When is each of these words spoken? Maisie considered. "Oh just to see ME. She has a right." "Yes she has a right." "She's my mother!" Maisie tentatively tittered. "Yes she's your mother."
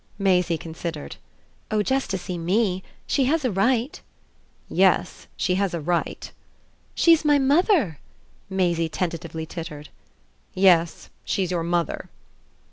Maisie 0.17 0.57
considered. 0.57 1.17
"Oh 1.69 1.83
just 1.83 2.09
to 2.09 2.17
see 2.17 2.35
ME. 2.35 2.81
She 3.05 3.25
has 3.25 3.45
a 3.45 3.51
right." 3.51 4.01
"Yes 4.67 5.27
she 5.37 5.53
has 5.61 5.75
a 5.75 5.79
right." 5.79 6.31
"She's 6.95 7.23
my 7.23 7.37
mother!" 7.37 7.99
Maisie 8.49 8.89
tentatively 8.89 9.45
tittered. 9.45 9.89
"Yes 10.55 11.11
she's 11.23 11.51
your 11.51 11.61
mother." 11.61 12.09